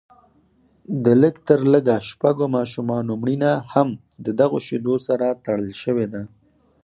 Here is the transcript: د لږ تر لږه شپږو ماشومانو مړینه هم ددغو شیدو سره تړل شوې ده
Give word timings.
د 1.03 1.05
لږ 1.21 1.35
تر 1.47 1.59
لږه 1.73 1.95
شپږو 2.09 2.45
ماشومانو 2.57 3.11
مړینه 3.21 3.51
هم 3.73 3.89
ددغو 4.25 4.59
شیدو 4.67 4.95
سره 5.07 5.25
تړل 5.45 5.69
شوې 5.83 6.07
ده 6.13 6.21